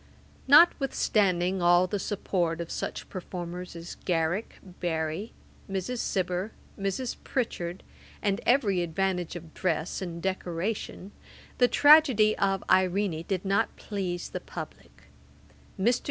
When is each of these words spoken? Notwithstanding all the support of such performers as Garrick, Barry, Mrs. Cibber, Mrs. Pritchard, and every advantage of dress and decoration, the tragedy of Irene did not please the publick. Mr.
Notwithstanding 0.47 1.61
all 1.61 1.85
the 1.85 1.99
support 1.99 2.59
of 2.59 2.71
such 2.71 3.07
performers 3.07 3.75
as 3.75 3.97
Garrick, 4.03 4.55
Barry, 4.79 5.31
Mrs. 5.69 5.99
Cibber, 5.99 6.53
Mrs. 6.75 7.17
Pritchard, 7.23 7.83
and 8.19 8.41
every 8.43 8.81
advantage 8.81 9.35
of 9.35 9.53
dress 9.53 10.01
and 10.01 10.19
decoration, 10.19 11.11
the 11.59 11.67
tragedy 11.67 12.35
of 12.39 12.63
Irene 12.67 13.25
did 13.27 13.45
not 13.45 13.75
please 13.75 14.29
the 14.29 14.39
publick. 14.39 15.03
Mr. 15.79 15.99